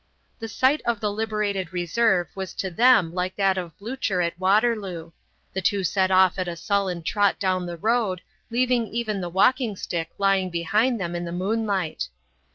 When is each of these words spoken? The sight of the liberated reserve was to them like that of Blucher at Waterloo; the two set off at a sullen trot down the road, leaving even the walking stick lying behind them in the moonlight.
The 0.39 0.47
sight 0.47 0.81
of 0.83 0.99
the 0.99 1.11
liberated 1.11 1.71
reserve 1.71 2.29
was 2.33 2.55
to 2.55 2.71
them 2.71 3.13
like 3.13 3.35
that 3.35 3.55
of 3.55 3.77
Blucher 3.77 4.19
at 4.19 4.39
Waterloo; 4.39 5.11
the 5.53 5.61
two 5.61 5.83
set 5.83 6.09
off 6.09 6.39
at 6.39 6.47
a 6.47 6.55
sullen 6.55 7.03
trot 7.03 7.37
down 7.37 7.67
the 7.67 7.77
road, 7.77 8.21
leaving 8.49 8.87
even 8.87 9.21
the 9.21 9.29
walking 9.29 9.75
stick 9.75 10.09
lying 10.17 10.49
behind 10.49 10.99
them 10.99 11.15
in 11.15 11.23
the 11.25 11.31
moonlight. 11.31 12.09